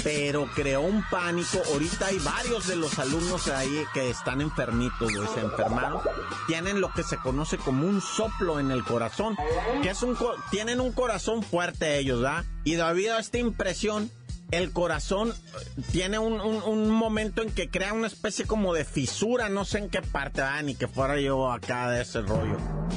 pero 0.02 0.48
creó 0.54 0.82
un 0.82 1.04
pánico. 1.10 1.58
Ahorita 1.72 2.06
hay 2.06 2.18
varios 2.18 2.66
de 2.66 2.76
los 2.76 2.98
alumnos 2.98 3.48
ahí 3.48 3.84
que 3.92 4.10
están 4.10 4.40
enfermitos, 4.40 5.12
güey, 5.12 5.28
se. 5.34 6.02
Tienen 6.46 6.80
lo 6.80 6.92
que 6.92 7.02
se 7.02 7.16
conoce 7.18 7.58
como 7.58 7.86
un 7.86 8.00
soplo 8.00 8.60
en 8.60 8.70
el 8.70 8.84
corazón, 8.84 9.36
que 9.82 9.90
es 9.90 10.02
un 10.02 10.16
tienen 10.50 10.80
un 10.80 10.92
corazón 10.92 11.42
fuerte 11.42 11.98
ellos, 11.98 12.20
¿verdad? 12.20 12.44
Y 12.64 12.74
debido 12.74 13.16
a 13.16 13.20
esta 13.20 13.38
impresión, 13.38 14.10
el 14.54 14.72
corazón 14.72 15.30
eh, 15.30 15.82
tiene 15.92 16.18
un, 16.18 16.40
un- 16.40 16.90
momento 16.90 17.42
en 17.42 17.50
que 17.50 17.68
crea 17.70 17.92
una 17.92 18.06
especie 18.06 18.46
como 18.46 18.72
de 18.74 18.84
fisura, 18.84 19.48
no 19.48 19.64
sé 19.64 19.78
en 19.78 19.90
qué 19.90 20.00
parte, 20.02 20.42
ah, 20.42 20.62
ni 20.62 20.74
que 20.74 20.88
fuera 20.88 21.20
yo 21.20 21.50
acá 21.50 21.90
de 21.90 22.02
ese 22.02 22.22
rollo. 22.22 22.56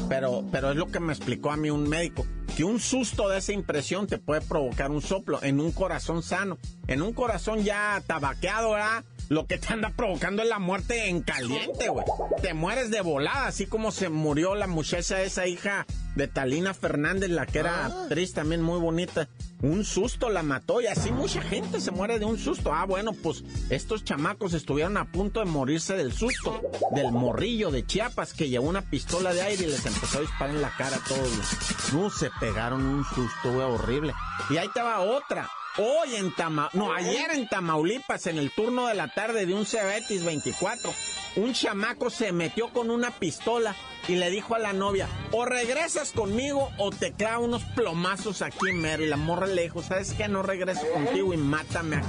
Pero, 0.10 0.44
pero 0.52 0.72
es 0.72 0.78
lo 0.78 0.88
que 0.88 1.00
me 1.00 1.14
explicó 1.14 1.52
a 1.52 1.58
mí 1.58 1.70
un 1.70 1.88
médico, 1.90 2.26
que 2.56 2.64
un 2.64 2.80
susto 2.80 3.28
de 3.30 3.40
esa 3.40 3.52
impresión 3.54 4.08
te 4.08 4.18
puede 4.18 4.42
provocar 4.42 4.92
un 4.92 5.02
soplo 5.02 5.40
en 5.44 5.60
un 5.60 5.72
corazón 5.72 6.24
sano, 6.24 6.58
en 6.88 7.02
un 7.02 7.14
corazón 7.14 7.64
ya 7.64 8.02
tabaqueado, 8.08 8.72
¿verdad? 8.72 9.04
Lo 9.30 9.46
que 9.46 9.58
te 9.58 9.74
anda 9.74 9.92
provocando 9.96 10.42
es 10.42 10.50
la 10.50 10.60
muerte 10.60 11.10
en 11.10 11.22
caliente, 11.22 11.90
güey. 11.90 12.06
Te 12.42 12.54
mueres 12.54 12.90
de 12.92 13.02
volada, 13.02 13.48
así 13.48 13.66
como 13.66 13.92
se 13.92 14.10
murió 14.10 14.56
la 14.56 14.68
muchacha 14.68 15.22
esa 15.22 15.48
hija 15.48 15.86
de 16.16 16.28
Talina 16.28 16.74
Fernández, 16.74 17.30
la 17.30 17.46
que 17.46 17.60
era 17.60 17.86
actriz 17.86 18.34
también 18.34 18.62
muy 18.62 18.80
bonita. 18.80 19.28
Un 19.62 19.84
susto 19.84 20.30
la 20.30 20.44
mató 20.44 20.82
y 20.82 20.88
así 20.88 21.12
mucha 21.12 21.42
gente 21.42 21.82
se 21.82 21.92
muere 21.92 22.20
de 22.20 22.26
un 22.26 22.38
susto. 22.38 22.74
Ah, 22.74 22.86
bueno, 22.86 23.12
pues 23.14 23.44
estos 23.70 24.04
chamacos 24.04 24.54
estuvieron 24.54 24.98
a 24.98 25.12
punto 25.12 25.40
de 25.40 25.48
morirse 25.48 25.96
del 25.96 26.14
susto 26.14 26.62
del 26.92 27.12
morrillo 27.12 27.72
de 27.72 27.86
Chiapas 27.86 28.34
que 28.34 28.50
llevó 28.50 28.70
una 28.70 28.84
pistola 28.84 29.34
de 29.34 29.42
aire 29.42 29.64
y 29.64 29.68
les 29.68 29.86
empezó 29.86 30.20
a 30.20 30.22
disparar 30.22 30.56
en 30.56 30.62
la 30.62 30.72
cara 30.78 30.98
a 30.98 31.04
todos. 31.04 31.94
No, 31.94 32.10
se 32.10 32.30
pegaron 32.40 32.86
un 32.86 33.04
susto, 33.04 33.52
güey, 33.52 33.66
horrible. 33.66 34.14
Y 34.50 34.58
ahí 34.58 34.70
te 34.74 34.82
va 34.82 35.00
otra. 35.00 35.50
Hoy 35.78 36.16
en 36.16 36.34
Tama... 36.34 36.70
No, 36.74 36.92
ayer 36.92 37.30
en 37.34 37.48
Tamaulipas, 37.48 38.26
en 38.28 38.38
el 38.40 38.52
turno 38.52 38.88
de 38.88 38.96
la 38.96 39.10
tarde 39.10 39.46
de 39.46 39.54
un 39.54 39.66
Cebetis 39.66 40.24
24, 40.24 40.92
un 41.36 41.54
chamaco 41.54 42.10
se 42.10 42.32
metió 42.32 42.70
con 42.70 42.90
una 42.90 43.12
pistola 43.12 43.76
y 44.08 44.16
le 44.16 44.32
dijo 44.32 44.56
a 44.56 44.60
la 44.60 44.74
novia, 44.74 45.08
o 45.32 45.46
regresas 45.46 46.14
conmigo 46.14 46.72
o 46.80 46.90
te 46.90 47.12
clavo 47.14 47.46
unos 47.46 47.64
plomazos 47.76 48.42
aquí 48.42 48.70
en 48.70 48.82
mero. 48.82 49.04
Y 49.04 49.08
la 49.08 49.18
morra 49.18 49.46
le 49.46 49.64
dijo, 49.64 49.84
¿sabes 49.84 50.14
qué? 50.14 50.28
No 50.28 50.42
regreso 50.42 50.82
contigo 50.94 51.34
y 51.34 51.38
mátame 51.38 51.98
aquí. 51.98 52.08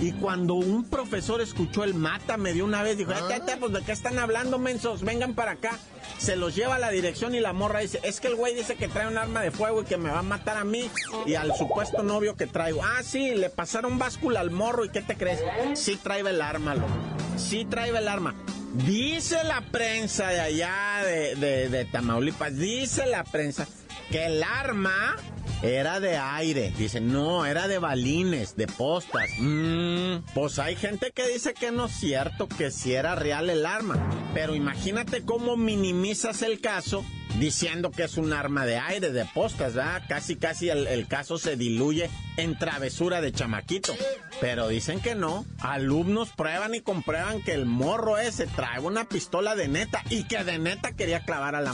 Y 0.00 0.12
cuando 0.12 0.54
un 0.54 0.84
profesor 0.84 1.40
escuchó 1.40 1.84
el 1.84 1.94
mátame 1.94 2.52
de 2.52 2.62
una 2.62 2.82
vez, 2.82 2.98
dijo, 2.98 3.12
"Eh, 3.12 3.16
eh, 3.30 3.40
eh, 3.48 3.56
pues 3.58 3.72
de 3.72 3.82
qué 3.82 3.92
están 3.92 4.18
hablando, 4.18 4.58
mensos, 4.58 5.02
vengan 5.02 5.34
para 5.34 5.52
acá. 5.52 5.78
Se 6.18 6.36
los 6.36 6.54
lleva 6.54 6.74
a 6.74 6.78
la 6.78 6.90
dirección 6.90 7.34
y 7.34 7.40
la 7.40 7.52
morra 7.52 7.80
dice, 7.80 8.00
es 8.02 8.20
que 8.20 8.26
el 8.28 8.34
güey 8.34 8.54
dice 8.54 8.74
que 8.74 8.88
trae 8.88 9.06
un 9.06 9.16
arma 9.18 9.40
de 9.40 9.50
fuego 9.50 9.82
y 9.82 9.84
que 9.84 9.96
me 9.96 10.10
va 10.10 10.18
a 10.18 10.22
matar 10.22 10.56
a 10.56 10.64
mí 10.64 10.90
y 11.26 11.34
al 11.36 11.54
supuesto 11.56 12.02
novio 12.02 12.36
que 12.36 12.46
traigo. 12.46 12.82
Ah, 12.84 13.02
sí, 13.04 13.34
le 13.36 13.50
pasaron 13.50 13.98
báscula 13.98 14.40
al 14.40 14.50
morro 14.50 14.84
y 14.84 14.88
¿qué 14.90 15.00
te 15.00 15.16
crees? 15.16 15.40
Sí 15.74 15.96
trae 16.02 16.20
el 16.20 16.42
arma, 16.42 16.74
loco. 16.74 16.88
Sí 17.36 17.64
trae 17.64 17.90
el 17.96 18.08
arma. 18.08 18.34
Dice 18.74 19.42
la 19.44 19.60
prensa 19.62 20.28
de 20.28 20.40
allá 20.40 21.02
de, 21.04 21.34
de- 21.36 21.68
de 21.68 21.84
Tamaulipas, 21.86 22.56
dice 22.56 23.06
la 23.06 23.24
prensa 23.24 23.66
que 24.10 24.26
el 24.26 24.42
arma 24.42 25.16
era 25.62 26.00
de 26.00 26.16
aire. 26.16 26.72
Dice, 26.76 27.00
no, 27.00 27.46
era 27.46 27.68
de 27.68 27.78
balines, 27.78 28.56
de 28.56 28.66
postas. 28.66 29.28
Mm, 29.38 30.18
pues 30.34 30.58
hay 30.58 30.76
gente 30.76 31.12
que 31.12 31.26
dice 31.26 31.54
que 31.54 31.70
no 31.70 31.86
es 31.86 31.92
cierto, 31.92 32.48
que 32.48 32.70
sí 32.70 32.94
era 32.94 33.14
real 33.14 33.50
el 33.50 33.66
arma. 33.66 34.08
Pero 34.34 34.54
imagínate 34.54 35.22
cómo 35.22 35.56
minimizas 35.56 36.42
el 36.42 36.60
caso 36.60 37.04
diciendo 37.38 37.90
que 37.90 38.04
es 38.04 38.16
un 38.16 38.32
arma 38.32 38.66
de 38.66 38.78
aire, 38.78 39.10
de 39.10 39.24
postas, 39.26 39.74
¿verdad? 39.74 40.02
Casi, 40.08 40.36
casi 40.36 40.70
el, 40.70 40.86
el 40.86 41.06
caso 41.06 41.38
se 41.38 41.56
diluye 41.56 42.10
en 42.36 42.58
travesura 42.58 43.20
de 43.20 43.32
chamaquito. 43.32 43.94
Pero 44.40 44.68
dicen 44.68 45.00
que 45.00 45.14
no. 45.14 45.44
Alumnos 45.60 46.30
prueban 46.30 46.74
y 46.74 46.80
comprueban 46.80 47.42
que 47.42 47.52
el 47.52 47.66
morro 47.66 48.18
ese 48.18 48.46
trae 48.46 48.80
una 48.80 49.08
pistola 49.08 49.54
de 49.56 49.68
neta 49.68 50.02
y 50.10 50.24
que 50.24 50.42
de 50.44 50.58
neta 50.58 50.92
quería 50.92 51.24
clavar 51.24 51.54
a 51.54 51.60
la. 51.60 51.72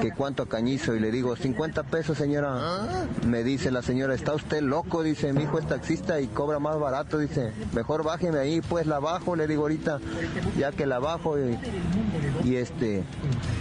que 0.01 0.11
cuánto 0.11 0.47
cañizo 0.47 0.95
y 0.95 0.99
le 0.99 1.11
digo 1.11 1.35
50 1.35 1.83
pesos 1.83 2.17
señora. 2.17 3.07
Me 3.27 3.43
dice 3.43 3.71
la 3.71 3.81
señora, 3.81 4.13
está 4.13 4.33
usted 4.33 4.61
loco, 4.61 5.03
dice, 5.03 5.33
mi 5.33 5.43
hijo 5.43 5.59
es 5.59 5.67
taxista 5.67 6.19
y 6.19 6.27
cobra 6.27 6.59
más 6.59 6.79
barato, 6.79 7.17
dice, 7.17 7.51
mejor 7.73 8.03
bájeme 8.03 8.39
ahí, 8.39 8.61
pues 8.61 8.87
la 8.87 8.99
bajo, 8.99 9.35
le 9.35 9.47
digo 9.47 9.63
ahorita, 9.63 9.99
ya 10.57 10.71
que 10.71 10.85
la 10.85 10.99
bajo 10.99 11.37
y, 11.37 11.57
y 12.43 12.55
este, 12.55 13.03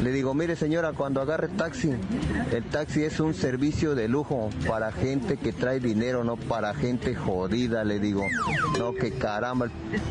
le 0.03 0.13
digo, 0.13 0.35
mire 0.35 0.57
señora, 0.57 0.93
cuando 0.93 1.21
agarre 1.21 1.49
taxi, 1.49 1.93
el 2.53 2.65
taxi 2.65 3.05
es 3.05 3.21
un 3.21 3.35
servicio 3.35 3.95
de 3.95 4.09
lujo 4.09 4.51
para 4.67 4.93
gente 4.93 5.37
que 5.37 5.53
trae 5.53 5.81
dinero, 5.81 6.25
no 6.25 6.37
para 6.37 6.75
gente 6.75 7.15
jodida, 7.15 7.85
le 7.85 7.99
digo, 7.99 8.27
no 8.79 8.95
que 8.95 9.13
caramba, 9.13 9.67
el 9.67 9.71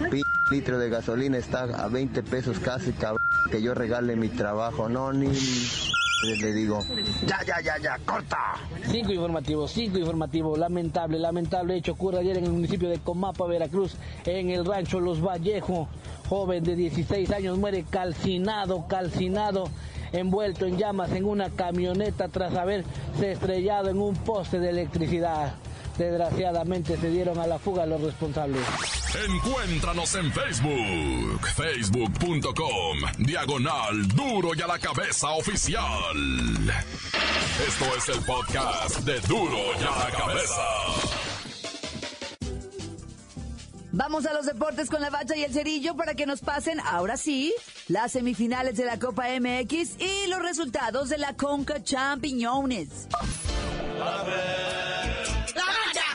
p 0.10 0.22
litro 0.52 0.78
de 0.80 0.90
gasolina 0.90 1.38
está 1.38 1.64
a 1.64 1.88
20 1.88 2.24
pesos 2.24 2.60
casi, 2.60 2.92
cabrón, 2.92 3.26
que 3.50 3.62
yo 3.62 3.74
regale 3.74 4.16
mi 4.16 4.30
trabajo, 4.30 4.90
no, 4.90 5.14
ni... 5.14 5.30
Le 6.24 6.54
digo, 6.54 6.86
ya, 7.26 7.40
ya, 7.48 7.60
ya, 7.62 7.80
ya, 7.80 7.98
corta. 8.06 8.54
Cinco 8.86 9.12
informativos, 9.12 9.72
cinco 9.72 9.98
informativos. 9.98 10.60
Lamentable, 10.60 11.18
lamentable 11.18 11.78
hecho 11.78 11.94
ocurre 11.94 12.20
ayer 12.20 12.38
en 12.38 12.46
el 12.46 12.52
municipio 12.52 12.90
de 12.90 13.00
Comapa, 13.00 13.48
Veracruz, 13.48 13.96
en 14.26 14.52
el 14.52 14.64
rancho 14.64 15.00
Los 15.00 15.20
Vallejo. 15.20 15.90
Joven 16.32 16.64
de 16.64 16.78
16 16.78 17.30
años 17.32 17.58
muere 17.58 17.84
calcinado, 17.90 18.88
calcinado, 18.88 19.70
envuelto 20.14 20.66
en 20.66 20.78
llamas 20.78 21.12
en 21.12 21.26
una 21.26 21.50
camioneta 21.50 22.30
tras 22.30 22.56
haberse 22.56 22.88
estrellado 23.20 23.90
en 23.90 24.00
un 24.00 24.16
poste 24.16 24.58
de 24.58 24.70
electricidad. 24.70 25.56
Desgraciadamente 25.98 26.96
se 26.96 27.10
dieron 27.10 27.38
a 27.38 27.48
la 27.48 27.60
fuga 27.60 27.86
los 27.86 28.00
responsables. 28.00 28.62
Encuéntranos 29.28 30.16
en 30.16 30.32
Facebook, 30.32 31.48
facebook.com, 31.48 32.98
diagonal 33.18 34.08
duro 34.16 34.52
y 34.56 34.62
a 34.62 34.68
la 34.68 34.80
cabeza 34.80 35.32
oficial. 35.32 35.84
Esto 37.68 37.86
es 37.98 38.08
el 38.08 38.24
podcast 38.24 39.00
de 39.00 39.20
duro 39.28 39.58
y 39.78 39.84
a 39.84 40.06
la 40.06 40.18
cabeza. 40.18 41.31
Vamos 43.94 44.26
a 44.26 44.34
los 44.34 44.46
deportes 44.46 44.90
con 44.90 45.02
la 45.02 45.10
bacha 45.10 45.36
y 45.36 45.44
el 45.44 45.54
cerillo 45.54 45.96
para 45.96 46.16
que 46.16 46.26
nos 46.26 46.40
pasen, 46.40 46.80
ahora 46.80 47.18
sí, 47.18 47.54
las 47.90 48.14
semifinales 48.14 48.78
de 48.78 48.86
la 48.86 48.98
Copa 48.98 49.26
MX 49.38 50.00
y 50.00 50.28
los 50.28 50.42
resultados 50.42 51.10
de 51.10 51.18
la 51.18 51.36
Conca 51.36 51.84
Champiñones. 51.84 53.10
¡La 54.00 55.66
bacha! 55.66 56.06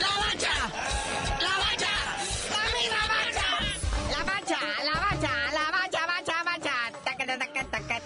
¡La 0.00 0.08
bacha! 0.18 0.50
¡La 1.38 1.54
bacha! 1.58 1.92
¡Dame 2.50 2.82
la 2.90 3.02
bacha! 3.06 3.46
La 4.10 4.24
bacha, 4.24 4.58
la 4.84 4.94
bacha, 5.00 5.30
la 5.52 5.70
bacha, 5.70 6.06
bacha, 6.06 6.42
bacha. 6.44 6.74
Taca, 7.04 7.24
taca. 7.26 8.00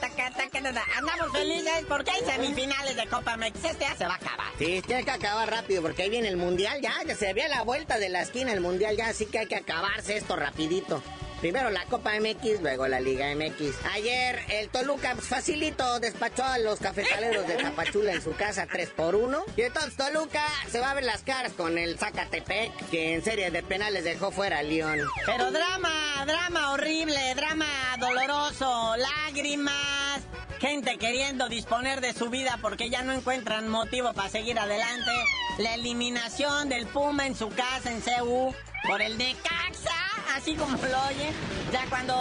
Andamos 0.98 1.32
felices 1.32 1.84
porque 1.88 2.10
hay 2.10 2.22
semifinales 2.24 2.96
de 2.96 3.06
Copa 3.06 3.36
MX. 3.38 3.64
Este 3.64 3.84
ya 3.84 3.96
se 3.96 4.04
va 4.04 4.12
a 4.12 4.16
acabar. 4.16 4.43
Sí, 4.58 4.82
tiene 4.86 5.04
que 5.04 5.10
acabar 5.10 5.50
rápido 5.50 5.82
porque 5.82 6.02
ahí 6.02 6.10
viene 6.10 6.28
el 6.28 6.36
mundial 6.36 6.80
ya, 6.80 6.94
ya 7.06 7.16
se 7.16 7.32
ve 7.32 7.48
la 7.48 7.62
vuelta 7.62 7.98
de 7.98 8.08
la 8.08 8.22
esquina 8.22 8.52
el 8.52 8.60
mundial 8.60 8.96
ya, 8.96 9.08
así 9.08 9.26
que 9.26 9.40
hay 9.40 9.46
que 9.46 9.56
acabarse 9.56 10.16
esto 10.16 10.36
rapidito. 10.36 11.02
Primero 11.44 11.68
la 11.68 11.84
Copa 11.84 12.12
MX, 12.18 12.62
luego 12.62 12.88
la 12.88 13.00
Liga 13.00 13.26
MX. 13.34 13.74
Ayer 13.92 14.40
el 14.48 14.70
Toluca 14.70 15.12
pues, 15.14 15.26
facilito 15.26 16.00
despachó 16.00 16.42
a 16.42 16.56
los 16.56 16.78
cafetaleros 16.78 17.46
de 17.46 17.56
Tapachula 17.56 18.12
en 18.14 18.22
su 18.22 18.32
casa 18.32 18.66
3 18.66 18.88
por 18.96 19.14
1 19.14 19.44
Y 19.54 19.60
entonces 19.60 19.94
Toluca 19.94 20.42
se 20.70 20.80
va 20.80 20.92
a 20.92 20.94
ver 20.94 21.04
las 21.04 21.22
caras 21.22 21.52
con 21.52 21.76
el 21.76 21.98
Zacatepec, 21.98 22.88
que 22.88 23.12
en 23.12 23.22
serie 23.22 23.50
de 23.50 23.62
penales 23.62 24.04
dejó 24.04 24.30
fuera 24.30 24.60
a 24.60 24.62
León. 24.62 25.00
Pero 25.26 25.50
drama, 25.50 26.24
drama 26.26 26.72
horrible, 26.72 27.34
drama 27.34 27.66
doloroso, 28.00 28.94
lágrimas, 28.96 30.22
gente 30.64 30.96
queriendo 30.96 31.50
disponer 31.50 32.00
de 32.00 32.14
su 32.14 32.30
vida 32.30 32.58
porque 32.62 32.88
ya 32.88 33.02
no 33.02 33.12
encuentran 33.12 33.68
motivo 33.68 34.14
para 34.14 34.30
seguir 34.30 34.58
adelante. 34.58 35.10
La 35.58 35.74
eliminación 35.74 36.70
del 36.70 36.86
Puma 36.86 37.26
en 37.26 37.34
su 37.34 37.50
casa 37.50 37.92
en 37.92 38.00
CU 38.00 38.54
por 38.88 39.02
el 39.02 39.18
Necaxa, 39.18 39.92
así 40.34 40.54
como 40.54 40.78
lo 40.78 41.02
oye. 41.08 41.32
Ya 41.74 41.84
cuando 41.88 42.14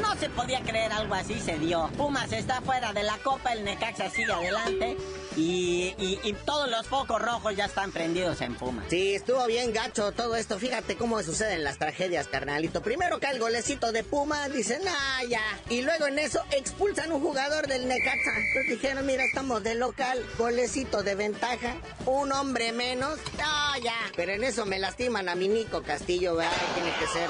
no 0.00 0.16
se 0.16 0.30
podía 0.30 0.62
creer 0.62 0.90
algo 0.92 1.14
así 1.14 1.38
se 1.40 1.58
dio. 1.58 1.90
Pumas 1.98 2.32
está 2.32 2.62
fuera 2.62 2.94
de 2.94 3.02
la 3.02 3.18
copa, 3.18 3.52
el 3.52 3.62
Necaxa 3.62 4.08
sigue 4.08 4.32
adelante. 4.32 4.96
Y, 5.36 5.94
todos 6.46 6.70
los 6.70 6.86
focos 6.86 7.20
rojos 7.20 7.54
ya 7.54 7.66
están 7.66 7.92
prendidos 7.92 8.40
en 8.40 8.54
Pumas. 8.54 8.86
Sí, 8.88 9.14
estuvo 9.14 9.44
bien 9.46 9.74
gacho 9.74 10.12
todo 10.12 10.36
esto. 10.36 10.58
Fíjate 10.58 10.96
cómo 10.96 11.22
suceden 11.22 11.64
las 11.64 11.76
tragedias, 11.76 12.28
carnalito. 12.28 12.80
Primero 12.80 13.20
cae 13.20 13.34
el 13.34 13.40
golecito 13.40 13.92
de 13.92 14.04
Puma, 14.04 14.48
dicen, 14.48 14.80
ah, 14.88 15.20
ya. 15.28 15.42
Y 15.68 15.82
luego 15.82 16.06
en 16.06 16.18
eso 16.18 16.42
expulsan 16.52 17.12
un 17.12 17.20
jugador 17.20 17.66
del 17.66 17.88
Necaxa. 17.88 18.30
Entonces 18.38 18.70
dijeron, 18.70 19.04
mira, 19.04 19.22
estamos 19.22 19.62
de 19.62 19.74
local, 19.74 20.24
golecito 20.38 21.02
de 21.02 21.14
ventaja, 21.14 21.76
un 22.06 22.32
hombre 22.32 22.72
menos, 22.72 23.18
ya. 23.82 23.98
Pero 24.16 24.32
en 24.32 24.44
eso 24.44 24.64
me 24.64 24.78
lastiman 24.78 25.28
a 25.28 25.34
mi 25.34 25.48
Nico 25.48 25.82
Castillo, 25.82 26.36
¿verdad? 26.36 26.56
Tiene 26.74 26.92
que 26.98 27.06
ser 27.08 27.28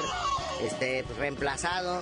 este, 0.61 1.03
reemplazado. 1.17 2.01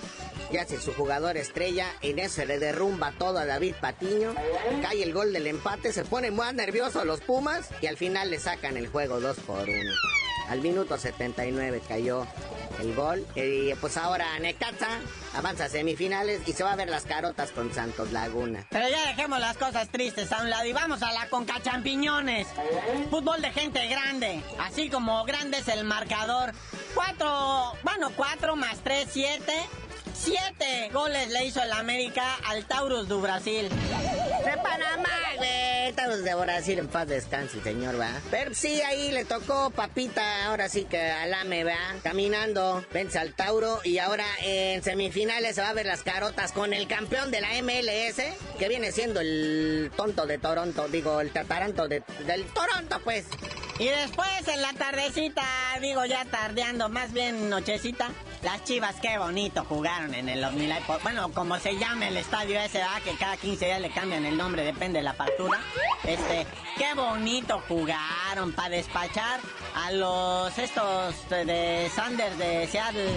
Ya 0.52 0.62
hace 0.62 0.80
su 0.80 0.94
jugador 0.94 1.36
estrella, 1.36 1.88
en 2.02 2.20
eso 2.20 2.46
le 2.46 2.58
derrumba 2.58 3.12
todo 3.18 3.40
a 3.40 3.46
David 3.46 3.76
Patiño, 3.82 4.34
cae 4.82 5.04
el 5.04 5.14
gol 5.14 5.34
del 5.34 5.48
empate, 5.48 5.92
se 5.92 6.06
ponen 6.06 6.34
muy 6.36 6.54
nerviosos 6.54 7.06
los 7.06 7.20
Pumas 7.20 7.70
y 7.82 7.88
al 7.88 7.98
final 7.98 8.30
le 8.30 8.40
sacan 8.40 8.78
el 8.78 8.88
juego 8.88 9.20
2 9.20 9.40
por 9.42 9.64
1. 9.64 9.74
Al 10.48 10.62
minuto 10.62 10.98
79 10.98 11.82
cayó 11.86 12.26
el 12.80 12.94
gol 12.96 13.26
y 13.36 13.74
pues 13.76 13.98
ahora 13.98 14.38
Necaxa 14.40 15.00
avanza 15.36 15.66
a 15.66 15.70
semifinales 15.70 16.42
y 16.48 16.54
se 16.54 16.64
va 16.64 16.74
a 16.74 16.76
ver 16.76 16.90
las 16.90 17.04
carotas 17.04 17.52
con 17.52 17.74
Santos 17.74 18.12
Laguna. 18.12 18.66
Pero 18.70 18.88
ya 18.90 19.06
dejemos 19.08 19.40
las 19.40 19.58
cosas 19.58 19.90
tristes 19.90 20.32
a 20.32 20.42
un 20.42 20.50
lado 20.50 20.66
y 20.66 20.74
vamos 20.74 21.02
a 21.04 21.12
la 21.12 21.28
Conca 21.30 21.62
Champiñones. 21.62 22.48
Fútbol 23.10 23.42
de 23.42 23.52
gente 23.52 23.88
grande, 23.88 24.42
así 24.60 24.90
como 24.90 25.24
grande 25.26 25.58
es 25.60 25.68
el 25.68 25.84
marcador. 25.84 26.54
Cuatro, 26.94 27.74
bueno, 27.84 28.12
cuatro 28.16 28.56
más 28.56 28.80
tres, 28.84 29.08
siete. 29.12 29.54
Siete 30.20 30.90
goles 30.92 31.30
le 31.30 31.46
hizo 31.46 31.62
el 31.62 31.72
América 31.72 32.38
al 32.48 32.66
Taurus 32.66 33.08
do 33.08 33.22
Brasil. 33.22 33.70
De 33.70 34.58
Panamá, 34.58 35.10
güey. 35.38 35.94
Estamos 36.18 36.40
de 36.40 36.46
Brasil 36.46 36.80
en 36.80 36.88
paz 36.88 37.08
descanse, 37.08 37.62
señor, 37.62 38.00
¿va? 38.00 38.10
Pero 38.32 38.56
sí, 38.56 38.82
ahí 38.82 39.12
le 39.12 39.24
tocó 39.26 39.70
papita, 39.70 40.46
ahora 40.46 40.68
sí 40.68 40.86
que 40.86 41.00
alame, 41.00 41.64
¿va? 41.64 41.78
Caminando, 42.02 42.84
vence 42.92 43.20
al 43.20 43.34
Tauro 43.34 43.82
y 43.84 44.00
ahora 44.00 44.26
en 44.42 44.82
semifinales 44.82 45.56
se 45.56 45.62
va 45.62 45.70
a 45.70 45.74
ver 45.74 45.86
las 45.86 46.02
carotas 46.02 46.54
con 46.54 46.74
el 46.74 46.88
campeón 46.88 47.30
de 47.30 47.42
la 47.42 47.50
MLS, 47.62 48.22
que 48.58 48.68
viene 48.68 48.92
siendo 48.92 49.20
el 49.20 49.92
tonto 49.96 50.26
de 50.26 50.40
Toronto, 50.40 50.88
digo, 50.88 51.22
el 51.22 51.32
tataranto 51.32 51.88
de, 51.88 52.02
del 52.26 52.46
Toronto, 52.46 53.00
pues. 53.04 53.26
Y 53.78 53.86
después 53.86 54.48
en 54.48 54.62
la 54.62 54.74
tardecita, 54.74 55.46
digo 55.82 56.04
ya 56.06 56.26
tardeando, 56.26 56.90
más 56.90 57.14
bien 57.14 57.50
nochecita, 57.50 58.10
las 58.44 58.64
chivas 58.64 58.96
qué 59.02 59.18
bonito 59.18 59.64
jugaron 59.66 60.14
en 60.14 60.30
el 60.30 60.44
Omnilife. 60.44 60.94
Bueno, 61.04 61.32
como 61.34 61.60
se 61.60 61.78
llama 61.78 62.08
el 62.08 62.18
estadio 62.18 62.60
ese, 62.60 62.80
¿verdad? 62.80 63.02
que 63.04 63.16
cada 63.16 63.38
15 63.38 63.66
días 63.66 63.82
le 63.82 63.90
cambian 63.90 64.26
el 64.26 64.38
nombre, 64.38 64.64
depende 64.64 65.00
de 65.00 65.04
la 65.04 65.12
apertura. 65.12 65.60
Este, 66.04 66.46
qué 66.78 66.94
bonito 66.96 67.62
jugaron 67.68 68.54
para 68.54 68.70
despachar 68.70 69.40
a 69.76 69.92
los 69.92 70.58
estos 70.58 71.30
de 71.30 71.90
Sanders 71.94 72.38
de 72.38 72.68
Seattle. 72.68 73.10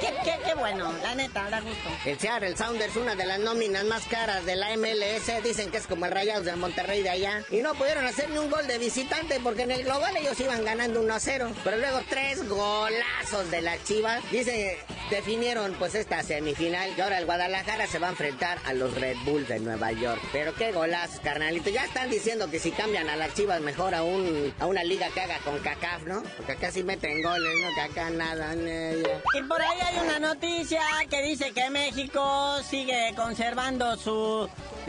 Qué 0.00 0.38
qué, 0.44 0.54
bueno, 0.54 0.92
la 1.02 1.14
neta, 1.14 1.48
da 1.50 1.60
gusto. 1.60 1.88
El 2.04 2.18
Seattle 2.18 2.56
Sounders, 2.56 2.96
una 2.96 3.14
de 3.14 3.26
las 3.26 3.38
nóminas 3.38 3.84
más 3.84 4.04
caras 4.06 4.44
de 4.44 4.56
la 4.56 4.76
MLS, 4.76 5.42
dicen 5.42 5.70
que 5.70 5.78
es 5.78 5.86
como 5.86 6.06
el 6.06 6.12
Rayados 6.12 6.44
de 6.44 6.56
Monterrey 6.56 7.02
de 7.02 7.10
allá. 7.10 7.42
Y 7.50 7.58
no 7.58 7.74
pudieron 7.74 8.04
hacer 8.04 8.30
ni 8.30 8.38
un 8.38 8.50
gol 8.50 8.66
de 8.66 8.78
visitante 8.78 9.40
porque 9.42 9.62
en 9.62 9.72
el 9.72 9.84
global 9.84 10.16
ellos 10.16 10.38
iban 10.40 10.64
ganando 10.64 11.00
1 11.00 11.14
a 11.14 11.20
0. 11.20 11.52
Pero 11.64 11.76
luego 11.76 12.00
tres 12.08 12.48
golazos 12.48 13.50
de 13.50 13.62
la 13.62 13.82
Chivas. 13.82 14.22
Dice, 14.38 14.78
definieron 15.10 15.74
pues 15.80 15.96
esta 15.96 16.22
semifinal. 16.22 16.92
Y 16.96 17.00
ahora 17.00 17.18
el 17.18 17.26
Guadalajara 17.26 17.88
se 17.88 17.98
va 17.98 18.06
a 18.06 18.10
enfrentar 18.10 18.56
a 18.66 18.72
los 18.72 18.94
Red 18.94 19.16
Bulls 19.24 19.48
de 19.48 19.58
Nueva 19.58 19.90
York. 19.90 20.20
Pero 20.32 20.54
qué 20.54 20.70
golazos, 20.70 21.18
carnalito. 21.18 21.70
Ya 21.70 21.84
están 21.84 22.08
diciendo 22.08 22.48
que 22.48 22.60
si 22.60 22.70
cambian 22.70 23.08
a 23.08 23.16
las 23.16 23.34
Chivas 23.34 23.60
mejor 23.60 23.96
a, 23.96 24.04
un, 24.04 24.54
a 24.60 24.66
una 24.66 24.84
liga 24.84 25.08
que 25.12 25.22
haga 25.22 25.38
con 25.38 25.58
CACAF, 25.58 26.04
¿no? 26.04 26.22
Porque 26.36 26.52
acá 26.52 26.70
sí 26.70 26.84
meten 26.84 27.20
goles, 27.20 27.52
¿no? 27.60 27.74
Que 27.74 27.80
acá 27.80 28.10
nada. 28.10 28.54
Y 28.54 29.42
por 29.42 29.60
ahí 29.60 29.78
hay 29.84 29.98
una 30.06 30.20
noticia 30.20 30.82
que 31.10 31.20
dice 31.22 31.50
que 31.50 31.68
México 31.70 32.62
sigue 32.62 33.12
conservando 33.16 33.96
su 33.96 34.48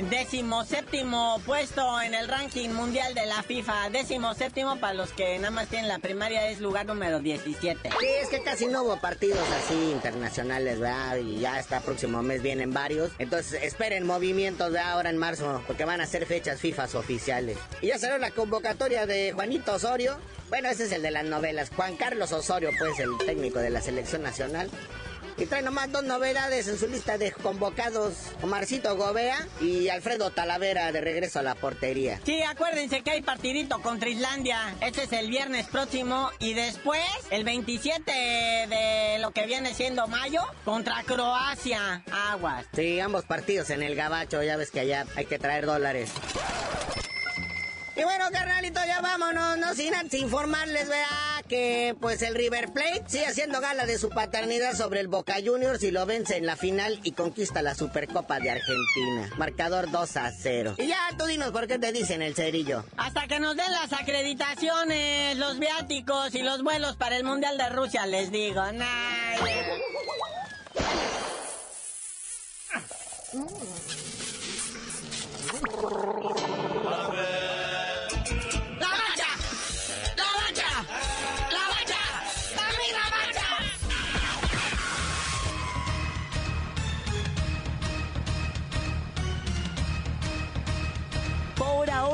décimo 0.09 0.63
séptimo 0.63 1.41
puesto 1.45 2.01
en 2.01 2.13
el 2.13 2.27
ranking 2.27 2.69
mundial 2.69 3.13
de 3.15 3.25
la 3.25 3.43
FIFA. 3.43 3.89
Décimo 3.89 4.33
séptimo 4.33 4.77
para 4.77 4.93
los 4.93 5.11
que 5.11 5.37
nada 5.39 5.51
más 5.51 5.67
tienen 5.67 5.87
la 5.87 5.99
primaria 5.99 6.47
es 6.49 6.59
lugar 6.59 6.85
número 6.85 7.19
17. 7.19 7.89
Sí, 7.99 8.05
es 8.21 8.29
que 8.29 8.41
casi 8.41 8.67
no 8.67 8.83
hubo 8.83 8.97
así 9.47 9.91
internacionales, 9.91 10.79
¿verdad? 10.79 11.17
Y 11.17 11.39
ya 11.39 11.55
hasta 11.55 11.81
próximo 11.81 12.21
mes 12.21 12.41
vienen 12.41 12.73
varios. 12.73 13.11
Entonces 13.19 13.63
esperen 13.63 14.05
movimientos 14.05 14.71
de 14.71 14.79
ahora 14.79 15.09
en 15.09 15.17
marzo, 15.17 15.63
porque 15.67 15.85
van 15.85 16.01
a 16.01 16.05
ser 16.05 16.25
fechas 16.25 16.59
FIFA 16.59 16.85
oficiales. 16.95 17.57
Y 17.81 17.87
ya 17.87 17.99
salió 17.99 18.17
la 18.17 18.31
convocatoria 18.31 19.05
de 19.05 19.31
Juanito 19.33 19.73
Osorio. 19.73 20.17
Bueno, 20.49 20.69
ese 20.69 20.85
es 20.85 20.91
el 20.91 21.01
de 21.01 21.11
las 21.11 21.25
novelas. 21.25 21.69
Juan 21.75 21.95
Carlos 21.95 22.31
Osorio, 22.31 22.71
pues 22.79 22.99
el 22.99 23.17
técnico 23.25 23.59
de 23.59 23.69
la 23.69 23.81
selección 23.81 24.23
nacional. 24.23 24.69
Y 25.39 25.45
trae 25.45 25.61
nomás 25.61 25.89
dos 25.89 26.03
novedades 26.03 26.67
en 26.67 26.77
su 26.77 26.87
lista 26.87 27.17
de 27.17 27.31
convocados. 27.31 28.13
Omarcito 28.41 28.97
Gobea 28.97 29.47
y 29.61 29.87
Alfredo 29.87 30.31
Talavera 30.31 30.91
de 30.91 30.99
regreso 30.99 31.39
a 31.39 31.43
la 31.43 31.55
portería. 31.55 32.19
Sí, 32.25 32.41
acuérdense 32.43 33.01
que 33.03 33.11
hay 33.11 33.21
partidito 33.21 33.81
contra 33.81 34.09
Islandia. 34.09 34.75
Este 34.81 35.03
es 35.03 35.13
el 35.13 35.29
viernes 35.29 35.67
próximo. 35.67 36.29
Y 36.39 36.55
después, 36.55 37.01
el 37.29 37.45
27 37.45 38.11
de 38.11 39.19
lo 39.19 39.31
que 39.31 39.45
viene 39.45 39.73
siendo 39.73 40.07
mayo, 40.07 40.41
contra 40.65 41.03
Croacia. 41.03 42.03
Aguas. 42.11 42.65
Sí, 42.73 42.99
ambos 42.99 43.23
partidos 43.23 43.69
en 43.69 43.81
el 43.81 43.95
Gabacho. 43.95 44.43
Ya 44.43 44.57
ves 44.57 44.71
que 44.71 44.81
allá 44.81 45.05
hay 45.15 45.25
que 45.25 45.39
traer 45.39 45.65
dólares. 45.65 46.11
Y 47.99 48.03
bueno, 48.03 48.25
carnalito, 48.31 48.79
ya 48.87 49.01
vámonos, 49.01 49.57
no 49.57 49.73
sin 49.73 49.93
antes 49.93 50.21
informarles, 50.21 50.87
vea, 50.87 51.43
que 51.49 51.97
pues 51.99 52.21
el 52.21 52.33
River 52.33 52.71
Plate 52.71 53.03
sigue 53.07 53.25
haciendo 53.25 53.59
gala 53.59 53.85
de 53.85 53.97
su 53.97 54.07
paternidad 54.07 54.73
sobre 54.73 55.01
el 55.01 55.09
Boca 55.09 55.35
Juniors 55.43 55.83
y 55.83 55.91
lo 55.91 56.05
vence 56.05 56.37
en 56.37 56.45
la 56.45 56.55
final 56.55 57.01
y 57.03 57.11
conquista 57.11 57.61
la 57.61 57.75
Supercopa 57.75 58.39
de 58.39 58.51
Argentina. 58.51 59.29
Marcador 59.37 59.91
2 59.91 60.15
a 60.15 60.31
0. 60.31 60.75
Y 60.77 60.87
ya, 60.87 60.97
tú 61.17 61.25
dinos 61.25 61.51
por 61.51 61.67
qué 61.67 61.77
te 61.77 61.91
dicen 61.91 62.21
el 62.21 62.35
cerillo. 62.35 62.85
Hasta 62.95 63.27
que 63.27 63.41
nos 63.41 63.57
den 63.57 63.69
las 63.69 63.91
acreditaciones, 63.91 65.35
los 65.35 65.59
viáticos 65.59 66.33
y 66.35 66.41
los 66.41 66.63
vuelos 66.63 66.95
para 66.95 67.17
el 67.17 67.25
Mundial 67.25 67.57
de 67.57 67.67
Rusia, 67.67 68.05
les 68.05 68.31
digo. 68.31 68.63
Nah. 68.71 68.85